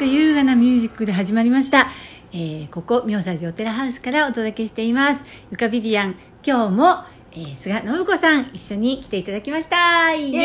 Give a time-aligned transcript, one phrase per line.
[0.00, 1.86] か優雅なミュージックで始まりました、
[2.32, 5.22] えー、ここ妙サ寺オペラハウスからお届けしています。
[5.50, 10.14] ゆかビビアン今日も、えー、菅信子さん一緒に来ていただきました。
[10.14, 10.38] イエ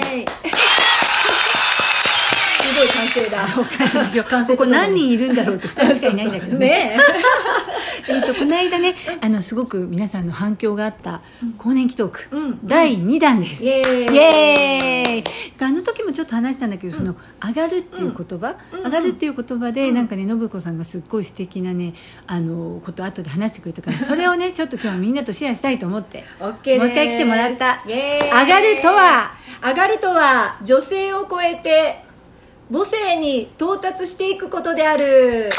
[0.00, 0.24] ーイ！
[2.62, 3.46] すごい歓声だ。
[4.24, 4.56] 完成。
[4.56, 6.66] ここ何人いるんだろうって2人しかいないんだけどね。
[6.66, 6.96] ね
[8.08, 11.20] えっとこの間ねあのすごく皆さんの反響があった
[11.58, 12.58] 更年期トーク、うん。
[12.66, 14.14] 第2弾です、イエーイ。
[14.14, 15.24] イエーイ。
[15.60, 18.84] あの時もちょっと話したんだけど、その「上がる」っていう言葉、うん。
[18.84, 21.94] 上がるっていう言葉で、なんかね信子さんがすっごい素敵なね
[22.26, 26.80] あのこと後で話してくれたからそれをね ちょっと今日はみんなとシェアしたいと思ってオッケーです。
[26.80, 27.82] もう一回来てもらった。
[27.86, 29.32] 上がるとは？
[29.64, 32.02] 上がるとは女性を超えて
[32.72, 35.04] 母性に到達していくことである。
[35.04, 35.50] イエーイ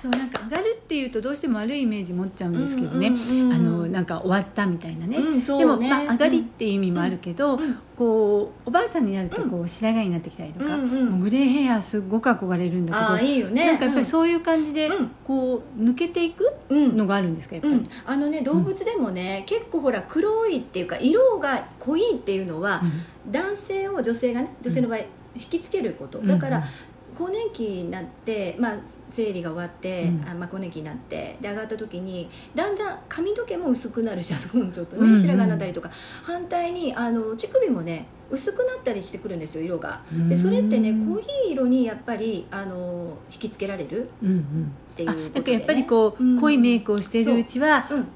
[0.00, 5.40] そうなんか上がるっていうとどうしても悪いイメージ持っちゃうんですけどね、うんうんうんあのなんか終わったみたいなね,、ね。
[5.40, 7.58] でも、まあ、上がりっていう意味もあるけど、
[7.96, 11.06] こうおばあさんになるとこう白髪になってきたりとか、うんうん。
[11.10, 13.66] もうグレーヘアすごく憧れるんだけどいいよね。
[13.66, 15.10] なんかやっぱりそういう感じで、うん。
[15.24, 22.82] こう抜けていくうんのがあるんですかやっぱり、うん、あのね動物でもね、結構ほら黒いっていうか色が濃いっていうのは、
[23.30, 25.06] 男性を女性がね女性の場合、引
[25.50, 26.18] きつけること。
[26.18, 26.64] だから、うん
[27.20, 28.78] 更年期になって、まあ、
[29.10, 30.28] 生理が終わって、うん。
[30.28, 35.18] あまあ、更年期になってで上がった時にだんだん髪の毛も薄くなるし あそこもちょっとね、うんうん。
[35.18, 35.90] 白髪になったりとか
[36.22, 40.00] 反対にあの乳首もね薄くなったりしてくるんですよ色が。
[40.28, 44.72] でそれってねうん濃い色にやっぱりあの引きつけられるうんうん。
[44.92, 46.40] っていうやっぱりこう、うん。
[46.40, 48.06] 濃いメイクをしているうちはうん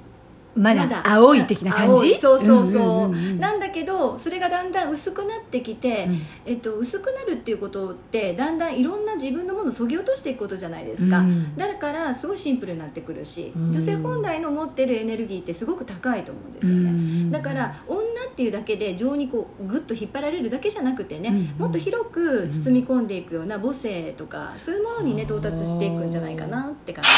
[0.56, 2.14] まだ青い的な感じ？
[2.14, 6.22] そうそうそう,、なんだけどそれがだんだん薄くなってきて、うん。
[6.46, 11.56] えっと、薄くなるっていうことってだんだんいろんな自分のものをそぎ落としていくことじゃないですか、うん。
[11.56, 13.72] だからすごいシンプルになってくるし、うん。
[13.72, 27.11] 女性本来の持ってるエネルギーってすごく高いと思うんですよね、うんだから女っていうだけで情にこうグッと引っ張られるだけじゃなくてね、うんもっと広く包み込んでいくような母性とかそういうものにね到達していくんじゃないかなって感じ。
[27.11, 27.17] レ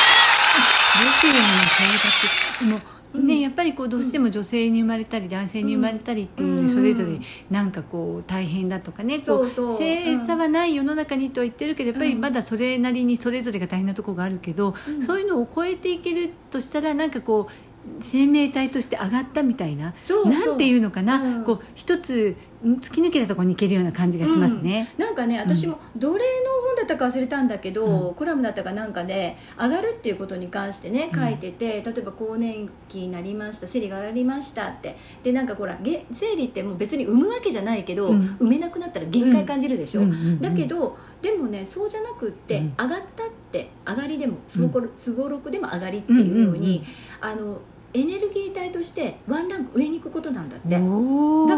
[1.10, 1.44] スリングの
[1.74, 6.66] 生活でもね、やっぱりこうどうしても女性に生まれたり男性に生まれたりっていうのうん。
[6.66, 7.18] にそれぞれ
[7.50, 15.02] なんかこう大変だとかねこそう性差はない世の中にとは言ってるけどやっぱりまだそれなりにそれぞれが大変なところがあるけど、うん。
[15.04, 17.52] そういうのを超えていけるとしたらなんかこう
[18.00, 21.44] 生命体として上がったみたいなそうなんていうのかな、うん。
[21.44, 24.92] こう一つん突き抜けたところに行けるような感じがしますね。
[24.98, 25.04] うん。
[25.04, 34.96] なんかね私もどれの本だったか忘れたんだけど、コラムだったかなんかで上がるっていうことに関してね書いてて、例えば更年期になりました生理が上がりましたって。
[35.22, 38.36] でなんかほらげ生理ってもう別に産むわけじゃないけど、うん。
[38.40, 40.10] 産めなくなったら限界感じるでしょ、うん。
[40.10, 40.14] うん。
[40.14, 40.26] うん。
[40.26, 40.40] うん。
[40.40, 42.74] だけどでもねそうじゃなくって、うん。
[42.78, 46.84] 上がったって上がりでもすごこすごろくでも上がりっていうように、
[47.20, 47.60] あの
[47.96, 50.68] エネルギー体としてワンランク上に行くことなんだって。
[50.68, 50.78] だ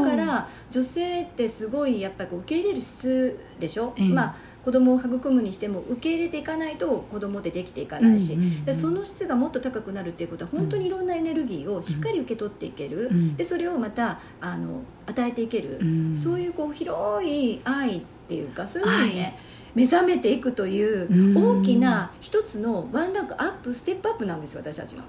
[0.09, 4.09] から女性ってすごいやっぱり受け入れる質でしょ、ええ。
[4.09, 16.17] まあ子供を育むにしても受け入れていかないと子供ってできていかないし、でその質がもっと高くなるっていうことは本当にいろんなエネルギーをしっかり受け取っていける、うんでそれをまたあの与えていける、うん。
[16.17, 19.39] そういうこう広い愛っていうかそういうのにね
[19.75, 21.61] 目覚めていくといううん。
[21.61, 25.05] 大きな一つのワンランクアップステップアップなんですよ私たちの。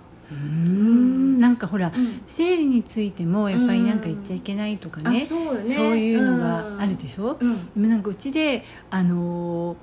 [1.39, 1.91] なんかほら、ん。
[2.27, 5.75] 生理についてもやっぱりなんか言っちゃいけないとかね,、うよね。
[5.75, 7.73] そういうのがあるでしょ、うん。
[7.73, 9.77] でもなんかうちであのー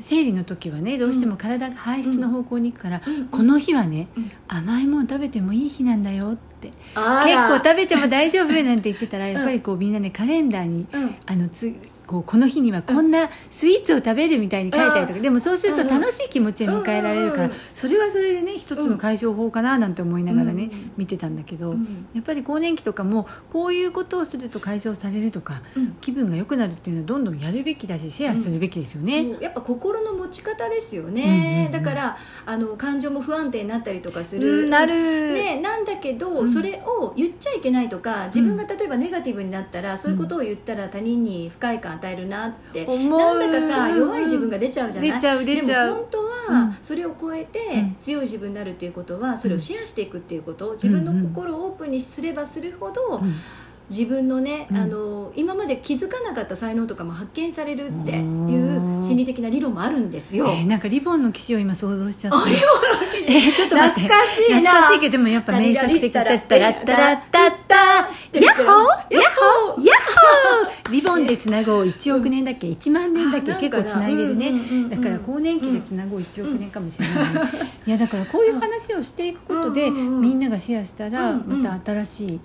[0.00, 3.26] 生理の時はねどうしても体が排出の方向に行くから、うん。
[3.26, 4.30] この日はね、うん。
[4.46, 11.16] 甘いもの食べてもいい日なんだよって結構食べても大丈夫なんて言ってたらやっぱりこうみんなねカレンダーに、うん。
[11.26, 11.74] あのつ
[12.08, 20.92] こうこの日にはこんなスイーツを食べるみたいに書いたりとか、でもそうすると楽しい気持ちで迎えられるから、それはそれでね一つの解消法かななんて思いながらね、うん。
[20.96, 22.08] 見てたんだけど、うん。
[22.14, 25.96] やっぱり更年期とかもこういうことをすると解消されるとか、うん。
[26.00, 29.36] 気分が良くなるっていうのはどんどんやるべきだしシェアするべきですよね。
[29.40, 34.94] やっぱ心の持ち方ですよね、だからあの感情も不安定になったりとかすうる、んなる、
[35.34, 36.48] ね、なんだけど、うん。
[36.48, 42.84] それを言っちゃいけないとか自分が例えばネガティブになったら、そういうことを言ったら他人に不快感与えるなって。
[42.86, 43.38] 思う。
[43.38, 43.98] なんだかさうん。
[43.98, 45.12] 弱い自分が出ちゃうじゃない？
[45.12, 45.86] 出ちゃう出ちゃう。
[45.86, 46.76] でも本当はうん。
[46.80, 47.96] それを超えてうん。
[48.00, 53.34] 強い自分になるっていうことはそれをシェアしていくっていうこと自分の心をオープンにすればするほど、うん。
[53.90, 54.76] 自分のね、うん。
[54.76, 60.46] あの今まで気づかなかった才能とかも発見されるっていう心理的な理論もあるんですよ。
[60.46, 62.38] えーなんかリボンの騎士を今想像しちゃって。
[62.38, 62.60] あれは
[63.28, 64.00] えーちょっと待って。
[64.02, 64.70] 懐かしいな。
[64.72, 67.67] 懐かしいけどでもやっぱ名作的だったらったらったった
[68.12, 68.62] 知ってる人。
[68.62, 69.14] ヤッホー？
[69.14, 69.22] ヤッ
[69.74, 69.86] ホー。
[69.86, 69.98] ヤッ
[70.64, 70.92] ホー！
[70.92, 73.52] リボンでつなごう1億年だっけ？1万年だっけ？
[73.52, 74.52] あ結構つないでるね。
[74.88, 77.24] だから更年期でつなごう1億年かもしれない、
[77.86, 82.40] いやだからこういう話をしていくことで、みんながシェアしたらまた新しい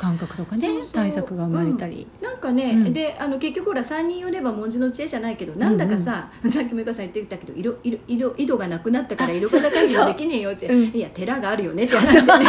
[0.00, 2.92] 感覚とかね対策が生まれたり、なんかね、うん。
[2.94, 10.68] であの結局ほら3人寄れば文字の知恵じゃないけどなんだかさ、 さっきもゆかさん言ってたけど色色色井戸がなくなったからあ色方会議できねえよって。
[10.68, 10.84] うん。
[10.84, 12.32] いや寺があるよねって話で。
[12.38, 12.46] ね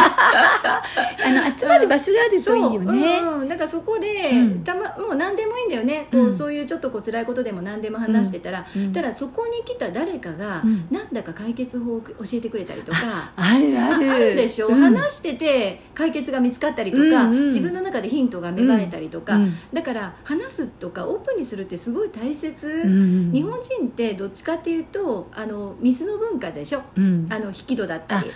[1.24, 4.64] あの集まる場所があるといいよね、そう、うん、だからそこで、うん。
[4.64, 8.92] たまもう何でもいいんだよね、こううんそういうちょっとこう辛いことでも何でも話してたら、うん。
[8.94, 10.86] ただそこに来た誰かが、うん。
[10.90, 13.30] なんだか解決法を教えてくれたりとか。
[13.36, 14.10] あるある。
[14.10, 14.74] あるでしょ、うん。
[14.80, 19.54] 話してて解決が見つかったりとか、うんうん自分の中でヒントが芽生えたりとか、うん。
[19.72, 23.32] だから話すとかオープンにするってすごい大切、うん。
[23.32, 26.82] 日本人ってどっちかっていうとあの水の文化でしょ。
[26.96, 27.26] うん。
[27.30, 28.32] あの引き戸だったりね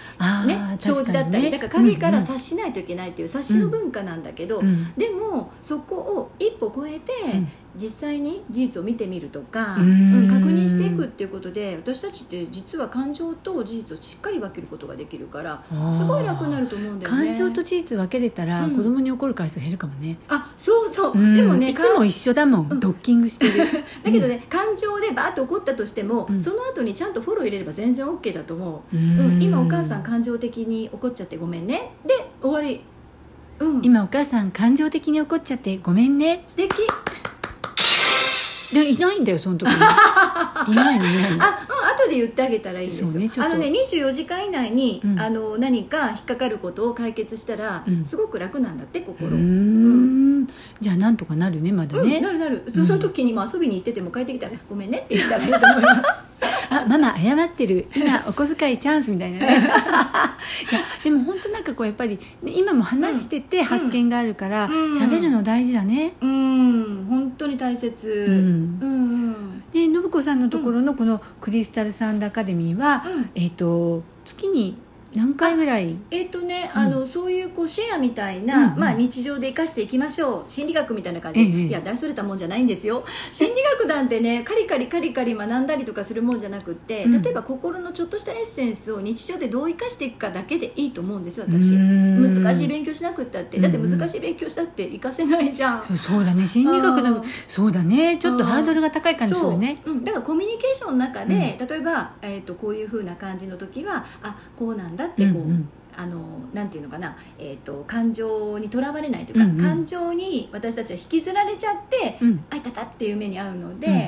[0.54, 4.92] ー障子だったり、確だから影から察しないといけないっていう察しの文化なんだけど、うん。
[4.96, 7.48] でもそこを一歩超えて、うん。
[7.76, 10.24] 実際に事実を見てみるとか、うん。
[10.24, 17.24] うん確認していくっていうことで私たちって実は感情と事実をしっかり分けることができるからすごい楽になると思うんだよね。
[17.26, 18.76] 感情と事実分けれたら、うん。
[18.76, 21.34] 子供に怒る回数減るかもね、あそうそう、うん。
[21.34, 23.52] でもねいつも一緒だもん、ドッキングしてる。
[24.02, 26.40] だけどね、感情でバーッと怒ったとしても、うん。
[26.40, 29.42] その後にちゃんとフォロー入れれば全然 OK だと思う、ううんん。
[29.42, 31.92] 今お母さん感情的に怒っちゃってごめんね。
[32.06, 32.82] で終わり。
[33.58, 33.80] うん。
[33.82, 36.44] 今お母さん感情的に怒っちゃってごめんね。
[36.46, 36.70] 素敵
[38.74, 39.74] でいないんだよその時に。
[40.72, 41.44] いないのいないの。
[41.44, 43.02] あ、うん、後で言ってあげたらいいです。
[43.02, 45.20] よ、ねあのね24時間以内に、うん。
[45.20, 48.04] あの何か引っかかることを解決したら、うん。
[48.04, 50.46] すごく楽なんだってう心、ーん。
[50.80, 52.62] じゃあなんとかなるねまだうんね、なるなる。
[52.72, 56.00] その時にも遊びに行ってても帰ってきたら「ごめんね」って言ったらいいと思います。
[56.68, 57.86] あママ謝ってる。
[57.94, 59.46] 今お小遣いチャンスみたいなね。
[59.56, 64.90] いやでも本当なんかこうやっぱりね今も話してて発見があるからうん。
[64.90, 66.14] 喋、るの大事だね。
[66.20, 66.45] うん
[67.56, 68.26] に大切。
[68.28, 68.78] うん。
[68.80, 69.64] うんうん。
[69.72, 73.30] で信子さんのところのこのクリスタルサンドアカデミーは、うん。
[73.34, 74.76] えっ、と月に
[75.14, 75.96] 何回ぐらい？
[76.10, 76.80] えっ、とね、うん。
[76.82, 78.78] あのそういうこうシェアみたいな、うんうん。
[78.78, 80.44] まあ、日常で生かしていきましょう。
[80.48, 81.40] 心理学みたいな感じ。
[81.40, 81.66] で、ええ。
[81.66, 83.04] いや大それたもんじゃないんですよ。
[83.32, 87.22] 心理学なんてねカリカリカリカリ学んだりとかするもんじゃなくって、うん。
[87.22, 93.58] 例えば心のちょっとしたエッセンスを日常でどう生かしていくかだけでいいと思うんです私うーん難しい勉強しなくったって。
[93.60, 97.22] だって難しい勉強したって活かせないじゃん、そうそうだね心理学のうん。
[97.48, 98.16] そうだね。
[98.18, 99.80] ちょっとハードルが高い感じするね。
[99.84, 105.68] そう、うん、だからコミュニケーションの中で、例えば、えー、とこういうふうな感じの時はあこうなんだってこう、うんうん。
[105.98, 106.20] あの
[106.52, 109.58] なんていうのかな、えー、と感情にとらわれないというか、うんうん。
[109.58, 112.44] 感情に私たちは引きずられちゃって、うん。
[112.50, 114.02] あいたたっていう目に遭うので、うんうん。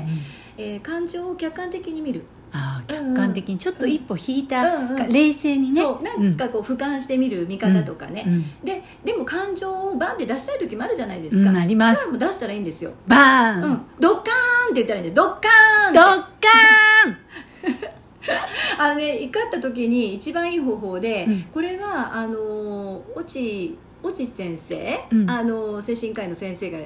[0.59, 5.09] えー感情を客観的に見る、ああ客観的にちょっと一歩引いた、うんうん。
[5.09, 5.81] 冷静にね。
[5.81, 8.45] そうなんかこう俯瞰してみる見方とかね、うんうん。
[8.65, 12.01] ででも感情をバンって出したい時もあるじゃないですか、うんあります。
[12.05, 15.29] それはもう出したらいいんですよ、バーン、うん、ドッカーンって言ったらいいんだよ。
[15.29, 16.29] ドッカーンドッカ
[18.83, 21.43] あのね怒った時に一番いい方法で、うん。
[21.53, 25.31] これはあの越智越智先生、うん。
[25.31, 26.79] あの精神科医の先生が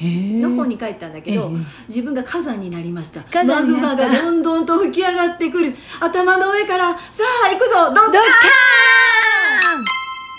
[0.00, 1.58] の方に書いたんだけど、ええ。
[1.88, 3.22] 自分が火山になりました。
[3.22, 5.74] 火マグマがどんどんと吹き上がってくる。
[6.00, 8.20] 頭の上からさあ行くぞドッカーン。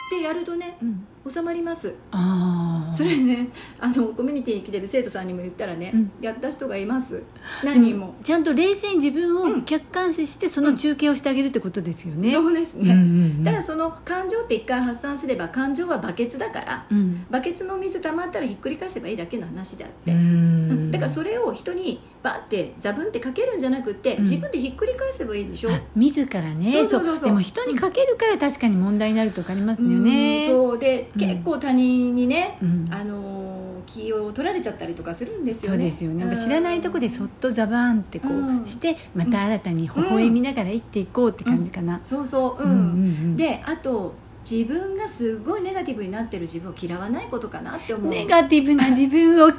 [0.07, 1.95] ってやるとねうん収まります。
[2.11, 6.11] ああそれねあのコミュニティに来てる生徒さんにも言ったらね、うん。
[6.21, 7.23] やった人がいます。
[7.63, 9.61] 何人も、ちゃんと冷静に自分をうん。
[9.63, 13.43] 客観視してその中継をしてあげるってことですよね、そうですね、うんうんうん。
[13.43, 17.25] ただその感情って一回発散すれば感情はバケツだから、うん。
[17.29, 20.60] バケツの水溜まったらひっくり返せばいいだけの話であって、ううん
[21.01, 24.23] からそれを人にバッてザブンってかけるんじゃなくって、うん。
[24.23, 26.71] 自分でひっくり返せばいいでしょ、あ自らね。
[26.71, 27.25] そうそうそうそう。
[27.25, 30.79] でも人にかけるから確かに問題になるとかありますようんね、そう。
[30.79, 31.19] で、うん。
[31.19, 32.85] 結構他人にね、うん。
[32.91, 33.51] あのー
[33.87, 35.67] 気を取られちゃったりとかするんですよね。
[35.67, 38.63] そうですよね、知らないとこでそっとザバーンってこうん。
[38.63, 42.71] うして、また新たに微笑みながら生きていこうって感じかな、そうそう、うん。
[42.71, 43.37] うんうんうん。
[43.37, 44.13] であと
[44.49, 48.11] 自分がすごいネガティブになってる自分を嫌わないことかなって思う。
[48.11, 49.55] ネガティブな自分を嫌わない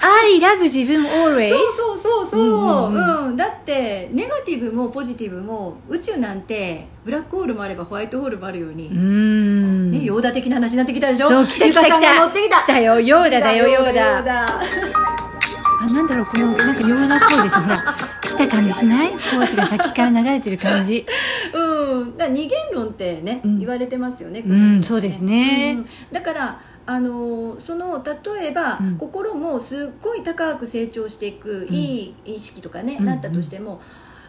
[0.00, 1.48] I love 自分 always?
[1.50, 3.36] そうそうそうそう、うんうんうん。
[3.36, 9.90] だってネガティブもポジティブも宇宙なんてブラックホールもあればホワイトホールもあるように、うーん。
[9.90, 11.28] ね、ヨーダ的な話になってきたでしょ？
[11.28, 12.14] そう来た来た来た。
[12.20, 12.56] 持ってきた。
[12.62, 13.00] 来たよ。
[13.00, 14.44] ヨーダだよヨーダ。
[15.80, 19.10] あなんだろうこのなんかヨーダっぽいでしょほら来た感じしない？
[19.10, 21.06] コースが先から流れてる感じ。
[21.54, 22.16] うん。
[22.16, 23.58] だ二元論ってね、うん。
[23.60, 25.76] 言われてますよねうんそうですね。
[25.78, 25.86] うん。
[26.12, 28.96] だからあのその例えば、うん。
[28.96, 31.74] 心もすっごい高く成長していく、うん。
[31.74, 33.04] いい意識とかね、うん。
[33.04, 33.82] なったとしても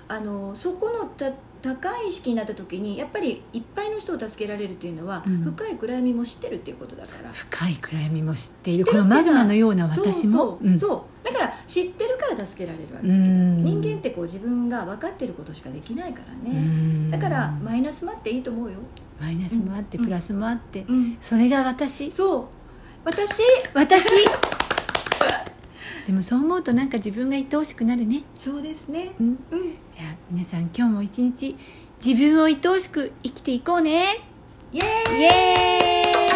[0.09, 5.37] あのそこのた高い意識になった時にやっぱりいっぱいの人を助けられるというのは、うん。
[5.43, 7.31] 深い暗闇も知ってるっていうことだから。
[7.31, 10.59] 深い暗闇も知っている知このマグマのような私も？
[10.77, 13.63] そうだから知ってるから助けられるわけ、うん。
[13.63, 17.09] 人間ってこう自分が分かってることしかできないからうね、ん。
[17.09, 18.79] だからマイナスもあっていいと思うよ
[19.19, 20.85] マイナスもあって、プラスもあって、
[21.19, 22.11] それが私。
[22.11, 22.45] そう。
[23.03, 23.41] 私。
[23.73, 24.05] 私。
[26.07, 28.23] でもそう思うとなんか自分が愛おしくなるね。
[28.37, 31.55] そうですね、うん、うん、じゃあ皆さん今日も一日
[32.03, 34.05] 自分を愛おしく生きていこうね。
[34.73, 35.19] イエーイ。
[35.19, 36.29] イエーイ。